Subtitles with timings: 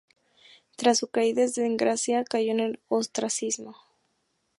[0.77, 3.77] Tras su caída en desgracia cayó en el ostracismo.